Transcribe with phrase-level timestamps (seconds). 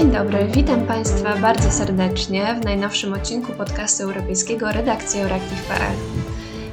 [0.00, 5.92] Dzień dobry, witam Państwa bardzo serdecznie w najnowszym odcinku podcastu europejskiego redakcji Euraktiv.pl.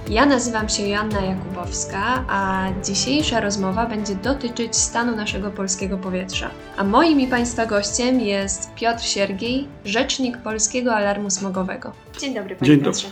[0.09, 6.49] Ja nazywam się Joanna Jakubowska, a dzisiejsza rozmowa będzie dotyczyć stanu naszego polskiego powietrza.
[6.77, 11.91] A moim i Państwa gościem jest Piotr Siergiej, rzecznik Polskiego Alarmu Smogowego.
[12.19, 13.07] Dzień dobry Panie Dzień Piotrze.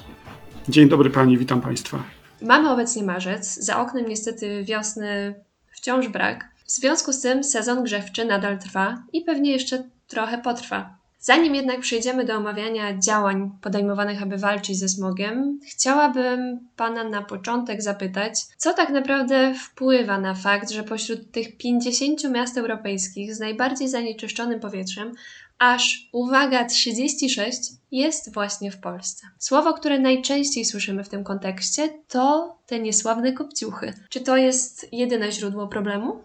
[0.70, 2.04] Dzień dobry Pani, witam Państwa.
[2.42, 5.36] Mamy obecnie marzec, za oknem niestety wiosny
[5.72, 6.46] wciąż brak.
[6.66, 10.98] W związku z tym sezon grzewczy nadal trwa i pewnie jeszcze trochę potrwa.
[11.20, 17.82] Zanim jednak przejdziemy do omawiania działań podejmowanych, aby walczyć ze smogiem, chciałabym Pana na początek
[17.82, 23.90] zapytać, co tak naprawdę wpływa na fakt, że pośród tych 50 miast europejskich z najbardziej
[23.90, 25.12] zanieczyszczonym powietrzem,
[25.60, 27.60] aż, uwaga, 36
[27.92, 29.28] jest właśnie w Polsce.
[29.40, 33.94] Słowo, które najczęściej słyszymy w tym kontekście, to te niesławne kopciuchy.
[34.10, 36.24] Czy to jest jedyne źródło problemu?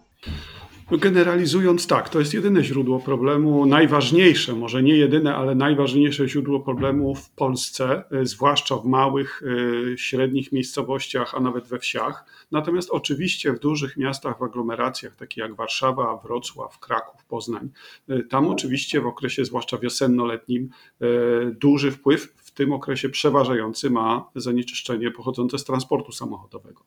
[0.91, 6.59] No generalizując tak, to jest jedyne źródło problemu, najważniejsze, może nie jedyne, ale najważniejsze źródło
[6.59, 12.25] problemu w Polsce, y, zwłaszcza w małych, y, średnich miejscowościach, a nawet we wsiach.
[12.51, 17.69] Natomiast oczywiście w dużych miastach, w aglomeracjach, takich jak Warszawa, Wrocław, Kraków, Poznań,
[18.09, 20.69] y, tam oczywiście w okresie zwłaszcza wiosenno-letnim
[21.51, 26.83] duży wpływ w tym okresie przeważający ma zanieczyszczenie pochodzące z transportu samochodowego.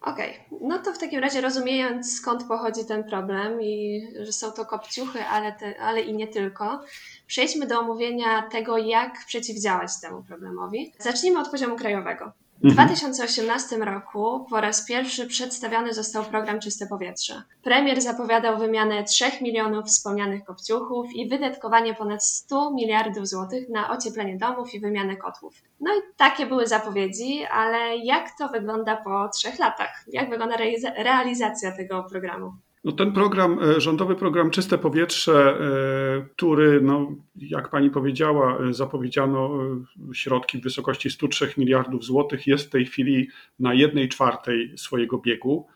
[0.00, 0.68] Okej, okay.
[0.68, 5.24] no to w takim razie rozumiejąc skąd pochodzi ten problem i że są to kopciuchy,
[5.24, 6.80] ale, te, ale i nie tylko,
[7.26, 10.92] przejdźmy do omówienia tego, jak przeciwdziałać temu problemowi.
[10.98, 12.32] Zacznijmy od poziomu krajowego.
[12.62, 13.94] W 2018 mhm.
[13.94, 17.42] roku po raz pierwszy przedstawiony został program Czyste Powietrze.
[17.62, 24.36] Premier zapowiadał wymianę 3 milionów wspomnianych kopciuchów i wydatkowanie ponad 100 miliardów złotych na ocieplenie
[24.36, 25.54] domów i wymianę kotłów.
[25.80, 30.04] No i takie były zapowiedzi, ale jak to wygląda po trzech latach?
[30.12, 30.56] Jak wygląda
[30.96, 32.52] realizacja tego programu?
[32.88, 38.74] No ten program, e, rządowy program Czyste Powietrze, e, który, no, jak pani powiedziała, e,
[38.74, 39.50] zapowiedziano
[40.12, 45.66] środki w wysokości 103 miliardów złotych, jest w tej chwili na jednej czwartej swojego biegu.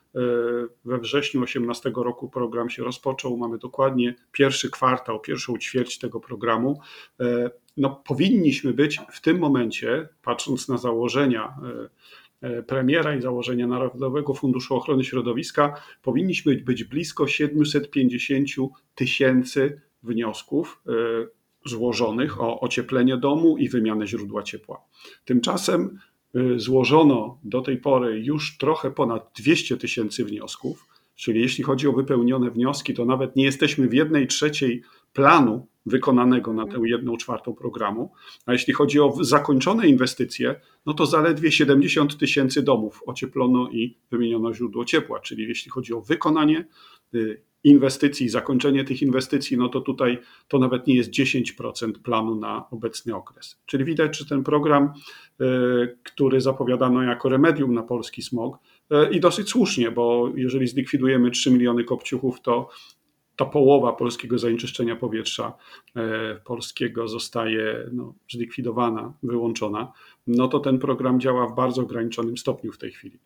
[0.85, 3.37] We wrześniu 2018 roku program się rozpoczął.
[3.37, 6.81] Mamy dokładnie pierwszy kwartał, pierwszą ćwierć tego programu.
[7.77, 11.55] No, powinniśmy być w tym momencie, patrząc na założenia
[12.67, 18.49] premiera i założenia Narodowego Funduszu Ochrony Środowiska powinniśmy być blisko 750
[18.95, 20.93] tysięcy wniosków e,
[21.65, 24.85] złożonych o ocieplenie domu i wymianę źródła ciepła.
[25.25, 25.99] Tymczasem
[26.35, 31.93] e, złożono do tej pory już trochę ponad 200 tysięcy wniosków, czyli jeśli chodzi o
[31.93, 37.55] wypełnione wnioski, to nawet nie jesteśmy w jednej trzeciej planu wykonanego na tę jedną czwartą
[37.55, 38.13] programu.
[38.47, 44.55] A jeśli chodzi o zakończone inwestycje, no to zaledwie 70 tysięcy domów ocieplono i wymieniono
[44.55, 45.21] źródło ciepła.
[45.21, 46.65] Czyli jeśli chodzi o wykonanie
[47.15, 50.19] y, inwestycji, zakończenie tych inwestycji, no to tutaj
[50.49, 53.61] to nawet nie jest 10% planu na obecny okres.
[53.67, 54.93] Czyli widać, że ten program,
[55.41, 58.59] y, który zapowiadano jako remedium na polski smog,
[58.93, 62.69] y, i dosyć słusznie, bo jeżeli zlikwidujemy 3 miliony kopciuchów, to
[63.37, 65.53] ta połowa polskiego zanieczyszczenia powietrza
[65.97, 69.93] e, polskiego zostaje no, zlikwidowana, wyłączona,
[70.27, 73.19] no to ten program działa w bardzo ograniczonym stopniu w tej chwili.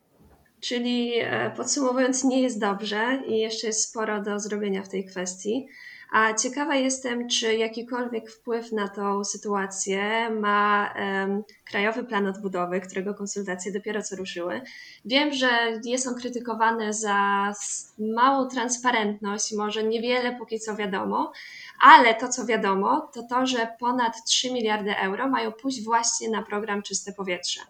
[0.61, 5.66] Czyli e, podsumowując, nie jest dobrze i jeszcze jest sporo do zrobienia w tej kwestii.
[6.12, 13.15] A ciekawa jestem, czy jakikolwiek wpływ na tą sytuację ma um, Krajowy Plan Odbudowy, którego
[13.15, 14.62] konsultacje dopiero co ruszyły.
[15.05, 15.49] Wiem, że
[15.84, 17.53] jest on krytykowany za
[17.99, 21.33] małą transparentność, może niewiele póki co wiadomo,
[21.81, 26.43] ale to, co wiadomo, to to, że ponad 3 miliardy euro mają pójść właśnie na
[26.43, 27.61] program Czyste Powietrze.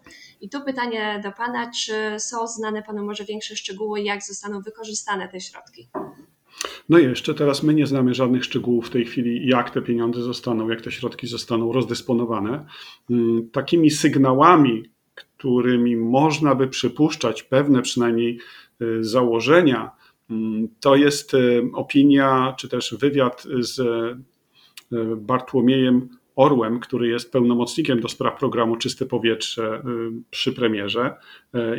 [0.41, 5.27] I tu pytanie do Pana, czy są znane Panu może większe szczegóły, jak zostaną wykorzystane
[5.27, 5.89] te środki?
[6.89, 10.21] No i jeszcze teraz my nie znamy żadnych szczegółów w tej chwili, jak te pieniądze
[10.21, 12.65] zostaną, jak te środki zostaną rozdysponowane.
[13.09, 14.83] Mm, takimi sygnałami,
[15.15, 18.39] którymi można by przypuszczać pewne przynajmniej
[18.81, 19.91] y, założenia,
[20.29, 28.01] mm, to jest y, opinia czy też wywiad z y, Bartłomiejem Orłem, który jest pełnomocnikiem
[28.01, 29.83] do spraw programu Czyste Powietrze
[30.29, 31.15] przy premierze.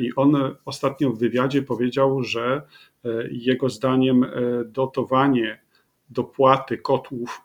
[0.00, 2.62] I on ostatnio w wywiadzie powiedział, że
[3.04, 4.26] E, jego zdaniem
[4.64, 5.60] dotowanie
[6.10, 7.40] dopłaty kotłów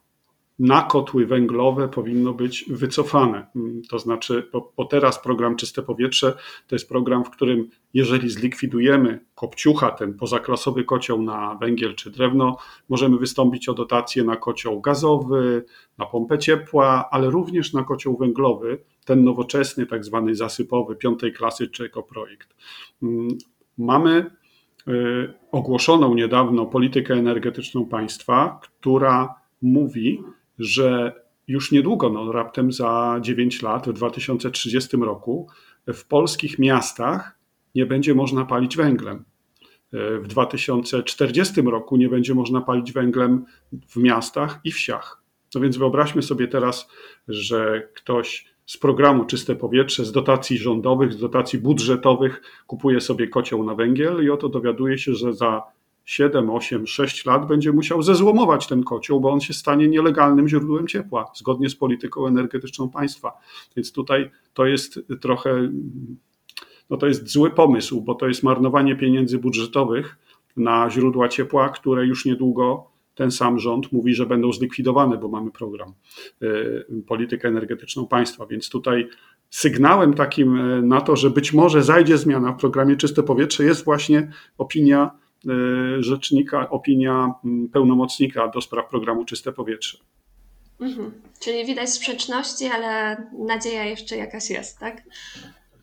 [0.60, 3.48] na kotły węglowe powinno być wycofane.
[3.56, 8.30] Mm, to znaczy, bo, bo, teraz program Czyste Powietrze to jest program, w którym jeżeli
[8.30, 12.58] zlikwidujemy kopciucha, ten pozaklasowy kocioł na węgiel czy drewno,
[12.90, 15.66] możemy wystąpić o dotację na kocioł gazowy,
[15.98, 21.68] na pompę ciepła, ale również na kocioł węglowy, ten nowoczesny, tak zwany zasypowy, piątej klasy
[21.68, 22.56] czy ekoprojekt.
[23.04, 23.28] Mm,
[23.78, 24.32] mamy
[24.88, 30.24] Y, ogłoszoną niedawno politykę energetyczną państwa, która mówi,
[30.60, 31.14] że
[31.48, 35.48] już niedługo, no raptem za 9 lat, w 2030 roku,
[35.94, 37.38] w polskich miastach
[37.76, 39.24] nie będzie można palić węglem.
[40.22, 43.46] W 2040 roku nie będzie można palić węglem
[43.90, 45.24] w miastach i wsiach.
[45.56, 46.90] No więc wyobraźmy sobie teraz,
[47.28, 53.64] że ktoś z programu Czyste Powietrze, z dotacji rządowych, z dotacji budżetowych kupuje sobie kocioł
[53.64, 55.64] na węgiel i oto dowiaduje się, że za
[56.06, 60.88] 7, 8, 6 lat będzie musiał zezłomować ten kocioł, bo on się stanie nielegalnym źródłem
[60.88, 63.32] ciepła, zgodnie z polityką energetyczną państwa.
[63.76, 65.70] Więc tutaj to jest trochę,
[66.90, 70.18] no to jest zły pomysł, bo to jest marnowanie pieniędzy budżetowych
[70.58, 75.52] na źródła ciepła, które już niedługo ten sam rząd mówi, że będą zlikwidowane, bo mamy
[75.52, 75.94] program
[76.44, 78.46] y, politykę energetyczną państwa.
[78.46, 79.10] Więc tutaj
[79.50, 83.86] sygnałem takim y, na to, że być może zajdzie zmiana w programie Czyste Powietrze, jest
[83.86, 85.23] właśnie opinia
[86.00, 89.98] rzecznika, opinia mm, pełnomocnika do spraw programu Czyste Powietrze.
[90.82, 91.12] Mhm.
[91.40, 95.02] Czyli widać sprzeczności, ale nadzieja jeszcze jakaś jest, tak?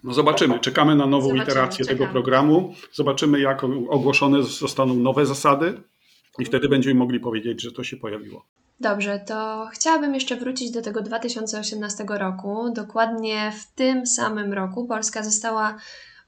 [0.04, 0.58] No zobaczymy.
[0.58, 1.98] Czekamy na nową zobaczymy, iterację czekamy.
[1.98, 2.74] tego programu.
[2.92, 5.82] Zobaczymy, jak ogłoszone zostaną nowe zasady
[6.38, 8.44] i wtedy będziemy mogli powiedzieć, że to się pojawiło.
[8.80, 12.72] Dobrze, to chciałabym jeszcze wrócić do tego 2018 roku.
[12.74, 15.78] Dokładnie w tym samym roku Polska została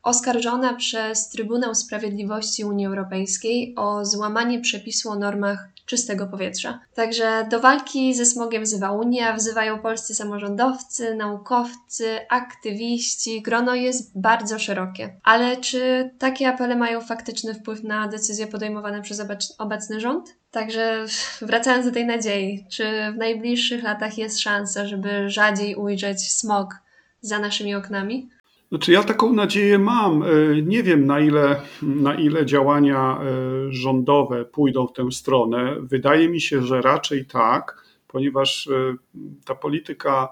[0.02, 6.81] oskarżona przez Trybunał Sprawiedliwości Unii Europejskiej o złamanie przepisu o normach czystego powietrza.
[6.94, 13.43] Także do walki ze smogiem wzywa Unia, wzywają polscy samorządowcy, naukowcy, aktywiści.
[13.43, 15.16] Grono jest bardzo szerokie.
[15.22, 19.22] Ale czy takie apele mają faktyczny wpływ na decyzje podejmowane przez
[19.58, 20.37] obecny rząd?
[20.50, 21.04] Także
[21.40, 22.84] wracając do tej nadziei, czy
[23.14, 26.75] w najbliższych latach jest szansa, żeby rzadziej ujrzeć smog
[27.20, 28.28] za naszymi oknami?
[28.73, 30.23] Znaczy ja taką nadzieję mam.
[30.23, 30.27] E,
[30.63, 33.27] nie wiem na ile, na ile działania e,
[33.73, 35.77] rządowe pójdą w tę stronę.
[35.81, 38.97] Wydaje mi się, że raczej tak, ponieważ e,
[39.45, 40.29] ta polityka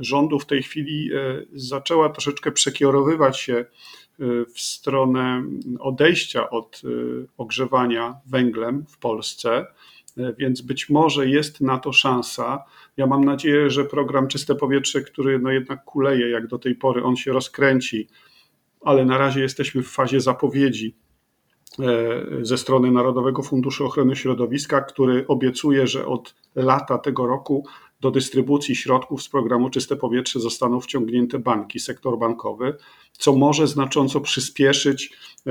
[0.00, 1.10] rządu w tej chwili
[1.52, 3.64] zaczęła troszeczkę przekierowywać się
[4.54, 5.44] w stronę
[5.80, 6.82] odejścia od
[7.36, 9.66] ogrzewania węglem w Polsce,
[10.38, 12.64] więc być może jest na to szansa.
[12.96, 17.04] Ja mam nadzieję, że program Czyste Powietrze, który no jednak kuleje jak do tej pory,
[17.04, 18.08] on się rozkręci,
[18.80, 20.96] ale na razie jesteśmy w fazie zapowiedzi
[21.78, 21.84] e,
[22.42, 27.66] ze strony Narodowego Funduszu Ochrony Środowiska, który obiecuje, że od lata tego roku
[28.00, 32.76] do dystrybucji środków z programu Czyste Powietrze zostaną wciągnięte banki, sektor bankowy,
[33.12, 35.12] co może znacząco przyspieszyć
[35.46, 35.50] e,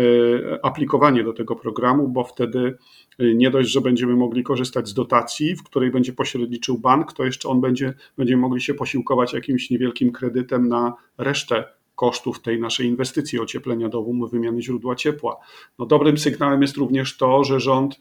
[0.66, 2.78] aplikowanie do tego programu, bo wtedy
[3.20, 7.26] e, nie dość, że będziemy mogli korzystać z dotacji, w której będzie pośredniczył bank, to
[7.26, 12.88] jeszcze on będzie, będziemy mogli się posiłkować jakimś niewielkim kredytem na resztę kosztów tej naszej
[12.88, 15.38] inwestycji ocieplenia domu, wymiany źródła ciepła.
[15.80, 18.00] No dobrym sygnałem jest również to, że rząd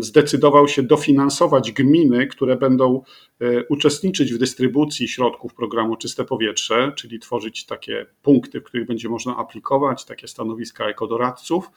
[0.00, 3.02] zdecydował się dofinansować gminy, które będą
[3.40, 9.08] e, uczestniczyć w dystrybucji środków programu Czyste Powietrze, czyli tworzyć takie punkty, w których będzie
[9.08, 11.70] można aplikować, takie stanowiska ekodoradców.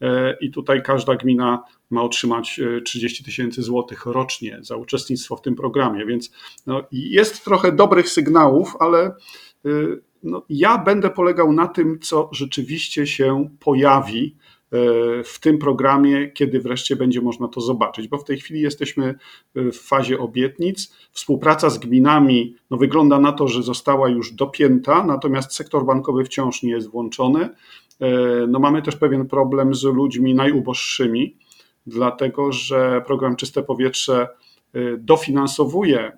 [0.00, 5.42] E, I tutaj każda gmina ma otrzymać 30 e, tysięcy złotych rocznie za uczestnictwo w
[5.42, 6.32] tym programie, więc
[6.66, 9.14] no, jest trochę dobrych sygnałów, ale
[10.22, 14.36] no, ja będę polegał na tym, co rzeczywiście się pojawi
[14.72, 14.78] e,
[15.24, 19.14] w tym programie, kiedy wreszcie będzie można to zobaczyć, bo w tej chwili jesteśmy
[19.56, 20.96] e, w fazie obietnic.
[21.12, 26.62] Współpraca z gminami no, wygląda na to, że została już dopięta, natomiast sektor bankowy wciąż
[26.62, 27.48] nie jest włączony.
[28.00, 28.10] E,
[28.48, 31.36] no, mamy też pewien problem z ludźmi najuboższymi,
[31.86, 34.28] dlatego że program Czyste Powietrze
[34.98, 36.12] dofinansowuje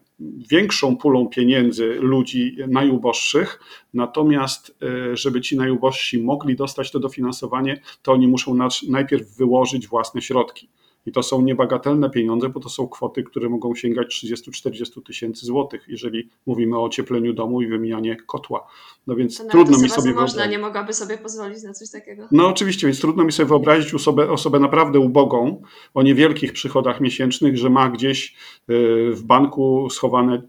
[0.51, 3.61] większą pulą pieniędzy ludzi najuboższych,
[3.95, 10.23] natomiast e, żeby ci najubożsi mogli dostać to dofinansowanie, to oni muszą najpierw wyłożyć własne
[10.23, 10.69] środki.
[11.07, 15.85] I to są niebagatelne pieniądze, bo to są kwoty, które mogą sięgać 30-40 tysięcy złotych,
[15.89, 18.67] jeżeli mówimy o ociepleniu domu i wymianie kotła.
[19.07, 20.37] No więc to trudno mi sobie wyobrazić.
[20.37, 22.29] można, nie mogłaby sobie pozwolić na coś takiego.
[22.33, 25.63] No oczywiście, więc trudno mi sobie wyobrazić osobę, osobę naprawdę ubogą,
[25.95, 28.35] o niewielkich przychodach miesięcznych, że ma gdzieś
[28.71, 30.43] y, w banku schowane,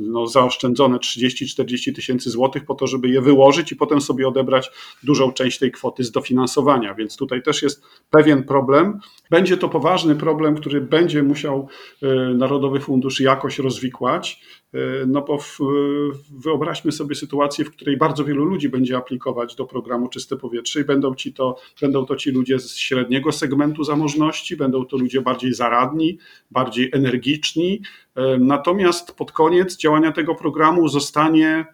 [0.00, 4.70] no, zaoszczędzone 30-40 tysięcy złotych po to, żeby je wyłożyć i potem sobie odebrać
[5.02, 6.94] dużą część tej kwoty z dofinansowania.
[6.94, 8.98] Więc tutaj też jest pewien problem.
[9.30, 11.68] Będzie to poważne poważny problem, który będzie musiał
[12.02, 14.40] e, Narodowy Fundusz jakoś rozwikłać.
[14.74, 15.58] E, no bo w,
[16.44, 20.84] wyobraźmy sobie sytuację, w której bardzo wielu ludzi będzie aplikować do programu Czyste Powietrze i
[20.84, 25.54] będą, ci to, będą to ci ludzie z średniego segmentu zamożności, będą to ludzie bardziej
[25.54, 26.18] zaradni,
[26.50, 27.82] bardziej energiczni.
[28.14, 31.66] E, natomiast pod koniec działania tego programu zostanie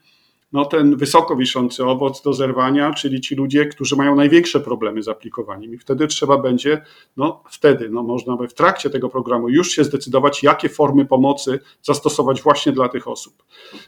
[0.55, 5.09] no, ten wysoko wiszący owoc do zerwania, czyli ci ludzie, którzy mają największe problemy z
[5.09, 5.75] aplikowaniem.
[5.75, 6.83] I wtedy trzeba będzie,
[7.17, 11.61] no wtedy, no można by w trakcie tego programu już się zdecydować, jakie formy pomocy
[11.83, 13.43] zastosować właśnie dla tych osób.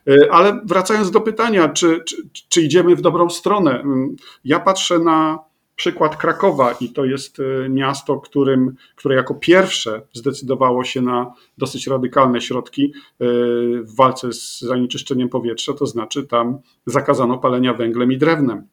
[0.08, 2.16] E, ale wracając do pytania, czy, czy,
[2.48, 3.80] czy idziemy w dobrą stronę?
[3.80, 5.38] Mm, ja patrzę na
[5.76, 11.86] przykład Krakowa i to jest e, miasto, którym, które jako pierwsze zdecydowało się na dosyć
[11.86, 12.92] radykalne środki e,
[13.82, 18.66] w walce z zanieczyszczeniem powietrza, to znaczy tam zakazano palenia węglem i drewnem.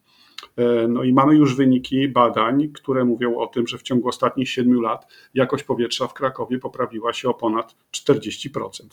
[0.57, 4.50] E, no i mamy już wyniki badań, które mówią o tym, że w ciągu ostatnich
[4.50, 8.50] siedmiu lat jakość powietrza w Krakowie poprawiła się o ponad 40%.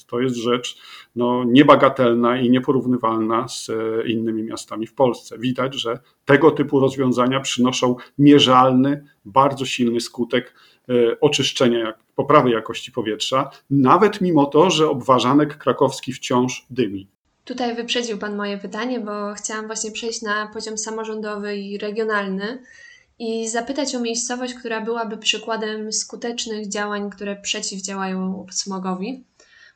[0.07, 0.79] To jest rzecz
[1.17, 5.39] no, niebagatelna i nieporównywalna z e, innymi miastami w Polsce.
[5.39, 10.55] Widać, że tego typu rozwiązania przynoszą mierzalny, bardzo silny skutek
[10.89, 17.09] e, oczyszczenia, poprawy jakości powietrza, nawet mimo to, że obważanek krakowski wciąż dymi.
[17.51, 22.63] Tutaj wyprzedził Pan moje pytanie, bo chciałam właśnie przejść na poziom samorządowy i regionalny
[23.19, 29.25] i zapytać o miejscowość, która byłaby przykładem skutecznych działań, które przeciwdziałają smogowi.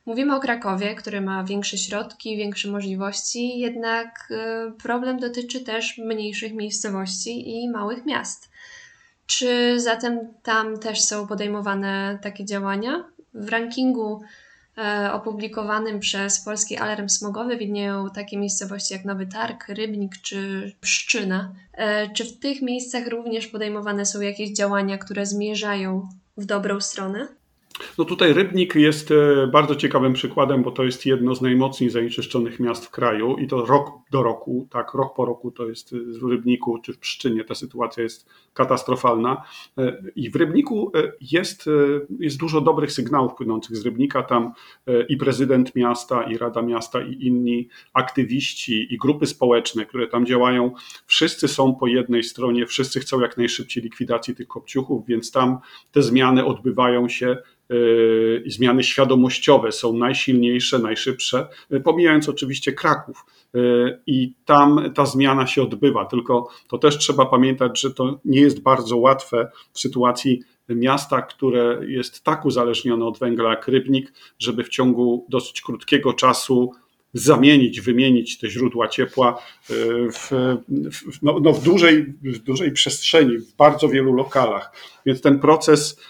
[0.05, 6.53] Mówimy o Krakowie, który ma większe środki, większe możliwości, jednak y, problem dotyczy też mniejszych
[6.53, 8.49] miejscowości i małych miast.
[9.25, 13.03] Czy zatem tam też są podejmowane takie działania?
[13.33, 14.21] W rankingu
[15.11, 21.51] opublikowanym przez Polski Alarm Smogowy widnieją takie miejscowości jak Nowy Targ, Rybnik czy Pszczyna.
[21.73, 27.27] E, czy w tych miejscach również podejmowane są jakieś działania, które zmierzają w dobrą stronę?
[27.97, 32.59] No tutaj Rybnik jest e, bardzo ciekawym przykładem, bo to jest jedno z najmocniej zanieczyszczonych
[32.59, 36.29] miast w kraju i to rok do roku, tak, rok po roku to jest w
[36.29, 39.43] Rybniku czy w Pszczynie ta sytuacja jest katastrofalna.
[39.77, 41.65] E, I w Rybniku e, jest,
[42.19, 44.23] jest dużo dobrych sygnałów płynących z Rybnika.
[44.23, 44.51] Tam
[45.09, 50.71] i prezydent miasta, i Rada Miasta, i inni aktywiści, i grupy społeczne, które tam działają,
[51.05, 55.57] wszyscy są po jednej stronie, wszyscy chcą jak najszybciej likwidacji tych kopciuchów, więc tam
[55.91, 57.37] te zmiany odbywają się
[58.45, 63.25] zmiany świadomościowe są najsilniejsze, najszybsze, yy, pomijając oczywiście Kraków.
[63.53, 68.41] Yy, I tam ta zmiana się odbywa, tylko to też trzeba pamiętać, że to nie
[68.41, 74.63] jest bardzo łatwe w sytuacji miasta, które jest tak uzależnione od węgla jak Rybnik, żeby
[74.63, 76.71] w ciągu dosyć krótkiego czasu
[77.13, 80.29] zamienić, wymienić te źródła ciepła w,
[80.91, 84.71] w, no, no w, dużej, w dużej przestrzeni, w bardzo wielu lokalach.
[85.05, 86.01] Więc ten proces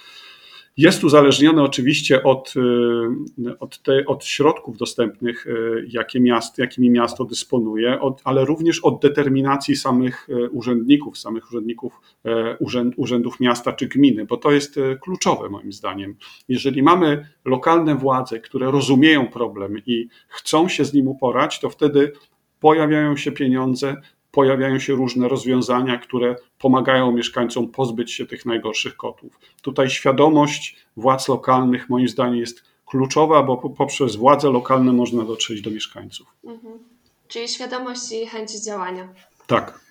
[0.78, 2.54] jest uzależnione oczywiście od,
[3.46, 8.80] y, od, te, od środków dostępnych, y, jakie miast, jakimi miasto dysponuje, od, ale również
[8.80, 12.02] od determinacji samych y, urzędników, samych urzędników
[12.60, 16.16] urzęd, urzędów miasta czy gminy, bo to jest kluczowe moim zdaniem.
[16.50, 22.12] Jeżeli mamy lokalne władze, które rozumieją problem i chcą się z nim uporać, to wtedy
[22.60, 23.96] pojawiają się pieniądze,
[24.36, 29.40] pojawiają się różne rozwiązania, które pomagają mieszkańcom pozbyć się tych najgorszych kotów.
[29.62, 35.72] Tutaj świadomość władz lokalnych, moim zdaniem, jest kluczowa, bo poprzez władze lokalne można dotrzeć do
[35.72, 36.28] mieszkańców.
[36.44, 36.74] Mhm.
[37.28, 39.08] Czyli świadomość i chęć działania.
[39.48, 39.85] Tak.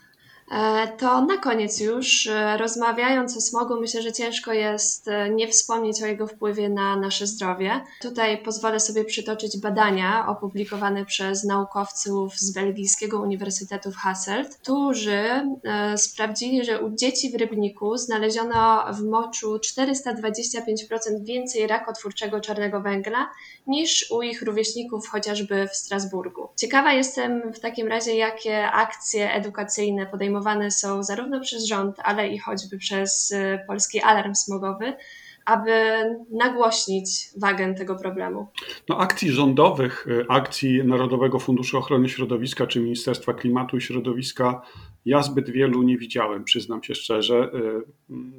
[0.50, 5.48] E, to na koniec już, e, rozmawiając o smogu, myślę, że ciężko jest e, nie
[5.48, 7.80] wspomnieć o jego wpływie na nasze zdrowie.
[8.00, 15.24] Tutaj pozwolę sobie przytoczyć badania opublikowane przez naukowców z belgijskiego Uniwersytetu w Hasselt, którzy
[15.96, 23.30] sprawdzili, że u dzieci w rybniku znaleziono w moczu 425% więcej rakotwórczego czarnego węgla
[23.66, 26.48] niż u ich rówieśników chociażby w Strasburgu.
[26.56, 32.28] Ciekawa jestem w takim razie, jakie akcje edukacyjne podejmowane podejmowane są zarówno przez rząd, ale
[32.28, 34.92] i choćby przez y, Polski Alarm Smogowy,
[35.44, 35.70] aby
[36.30, 38.46] nagłośnić wagę tego problemu?
[38.88, 44.62] No, akcji rządowych, y, akcji Narodowego Funduszu Ochrony Środowiska czy Ministerstwa Klimatu i Środowiska
[45.04, 47.50] ja zbyt wielu nie widziałem, przyznam się szczerze.
[47.54, 47.82] Y,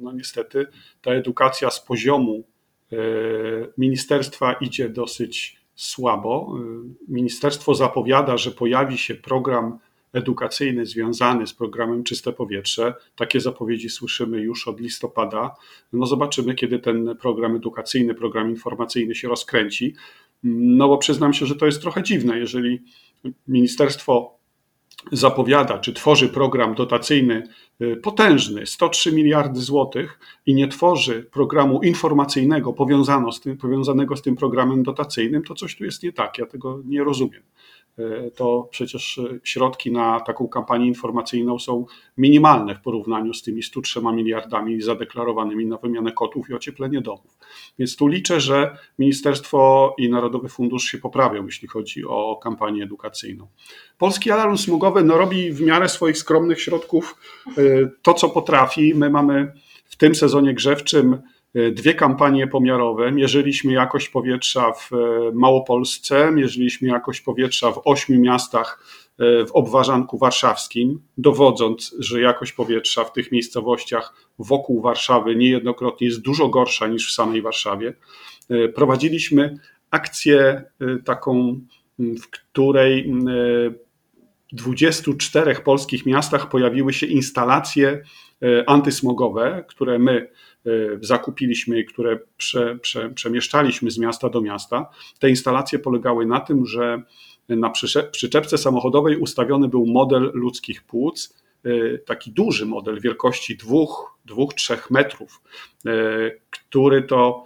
[0.00, 0.66] no niestety
[1.02, 2.44] ta edukacja z poziomu
[3.78, 6.54] ministerstwa idzie dosyć słabo.
[7.08, 9.78] Ministerstwo zapowiada, że pojawi się program
[10.16, 12.94] edukacyjny związany z programem Czyste Powietrze.
[13.16, 15.54] Takie zapowiedzi słyszymy już od listopada.
[15.92, 19.94] No zobaczymy, kiedy ten program edukacyjny, program informacyjny się rozkręci.
[20.42, 22.82] No bo przyznam się, że to jest trochę dziwne, jeżeli
[23.48, 24.36] ministerstwo
[25.12, 27.48] zapowiada, czy tworzy program dotacyjny
[27.82, 32.74] y, potężny, 103 miliardy złotych i nie tworzy programu informacyjnego
[33.32, 36.38] z, tym, powiązanego z tym programem dotacyjnym, to coś tu jest nie tak.
[36.38, 37.42] Ja tego nie rozumiem.
[38.34, 41.86] To przecież środki na taką kampanię informacyjną są
[42.16, 47.38] minimalne w porównaniu z tymi 103 miliardami zadeklarowanymi na wymianę kotów i ocieplenie domów.
[47.78, 53.46] Więc tu liczę, że Ministerstwo i Narodowy Fundusz się poprawią, jeśli chodzi o kampanię edukacyjną.
[53.98, 57.20] Polski Alarm Smogowy no, robi w miarę swoich skromnych środków
[58.02, 58.94] to, co potrafi.
[58.94, 59.52] My mamy
[59.84, 61.35] w tym sezonie grzewczym E,
[61.72, 63.12] dwie kampanie pomiarowe.
[63.12, 64.96] Mierzyliśmy jakość powietrza w e,
[65.34, 68.82] Małopolsce, mierzyliśmy jakość powietrza w ośmiu miastach
[69.18, 76.20] e, w obwarzanku warszawskim, dowodząc, że jakość powietrza w tych miejscowościach wokół Warszawy niejednokrotnie jest
[76.20, 77.94] dużo gorsza niż w samej Warszawie.
[78.74, 79.58] Prowadziliśmy
[79.90, 80.64] akcję
[81.04, 81.60] taką,
[81.98, 83.12] w której
[84.52, 88.02] w 24 polskich miastach pojawiły się instalacje
[88.66, 90.28] antysmogowe, które my
[91.00, 94.90] zakupiliśmy i które prze, prze, przemieszczaliśmy z miasta do miasta.
[95.18, 97.02] Te instalacje polegały na tym, że
[97.48, 97.72] na
[98.12, 101.45] przyczepce samochodowej ustawiony był model ludzkich płuc, y,
[102.06, 103.58] taki duży model wielkości
[104.26, 105.42] 2-3 metrów,
[105.86, 107.44] y, który to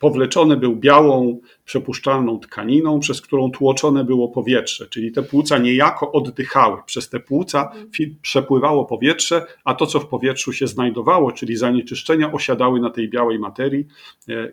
[0.00, 6.82] powleczony był białą, przepuszczalną tkaniną, przez którą tłoczone było powietrze, czyli te płuca niejako oddychały.
[6.86, 7.72] Przez te płuca
[8.22, 13.38] przepływało powietrze, a to, co w powietrzu się znajdowało, czyli zanieczyszczenia, osiadały na tej białej
[13.38, 13.86] materii.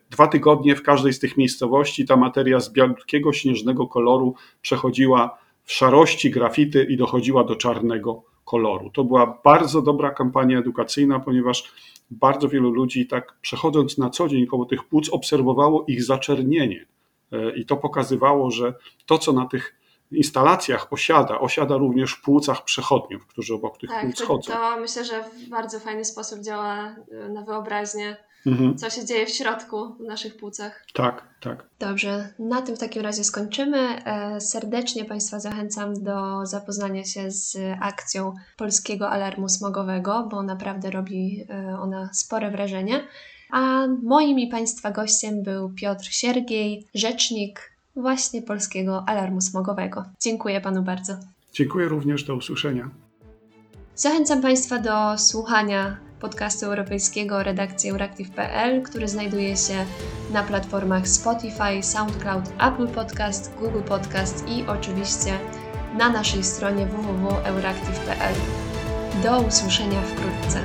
[0.09, 5.71] Dwa tygodnie w każdej z tych miejscowości ta materia z białego, śnieżnego koloru przechodziła w
[5.73, 8.89] szarości, grafity i dochodziła do czarnego koloru.
[8.89, 11.73] To była bardzo dobra kampania edukacyjna, ponieważ
[12.11, 16.85] bardzo wielu ludzi, tak przechodząc na co dzień koło tych płuc, obserwowało ich zaczernienie.
[17.31, 18.73] E, I to pokazywało, że
[19.05, 19.75] to, co na tych
[20.11, 24.53] instalacjach osiada, osiada również w płucach przechodniów, którzy obok tych tak, płuc to, chodzą.
[24.53, 28.77] To myślę, że w bardzo fajny sposób działa e, na wyobraźnię mhm.
[28.77, 30.85] co się dzieje w środku, w naszych płucach.
[30.93, 31.65] Tak, tak.
[31.79, 34.05] Dobrze, na tym w takim razie skończymy.
[34.05, 41.45] E, serdecznie Państwa zachęcam do zapoznania się z akcją Polskiego Alarmu Smogowego, bo naprawdę robi
[41.49, 43.07] e, ona spore wrażenie.
[43.51, 50.05] A moim i Państwa gościem był Piotr Siergiej, rzecznik właśnie Polskiego Alarmu Smogowego.
[50.19, 51.13] Dziękuję Panu bardzo.
[51.53, 52.89] Dziękuję również, do usłyszenia.
[53.95, 59.85] Zachęcam Państwa do słuchania podcastu europejskiego redakcji Euractiv.pl, który znajduje się
[60.31, 65.39] na platformach Spotify, SoundCloud, Apple Podcast, Google Podcast i oczywiście
[65.97, 68.35] na naszej stronie www.euractiv.pl.
[69.23, 70.59] Do usłyszenia wkrótce.